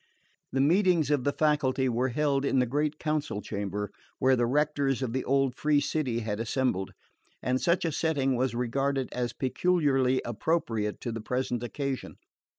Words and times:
The 0.51 0.61
meetings 0.61 1.11
of 1.11 1.25
the 1.25 1.31
faculty 1.31 1.87
were 1.87 2.07
held 2.07 2.43
in 2.43 2.57
the 2.57 2.65
great 2.65 2.97
council 2.97 3.39
chamber 3.39 3.91
where 4.17 4.35
the 4.35 4.47
Rectors 4.47 5.03
of 5.03 5.13
the 5.13 5.23
old 5.23 5.53
free 5.53 5.79
city 5.79 6.21
had 6.21 6.39
assembled; 6.39 6.93
and 7.43 7.61
such 7.61 7.85
a 7.85 7.91
setting 7.91 8.35
was 8.35 8.55
regarded 8.55 9.09
as 9.11 9.31
peculiarly 9.33 10.19
appropriate 10.25 11.01
to 11.01 11.11
the 11.11 11.21
present 11.21 11.61
occasion. 11.61 12.15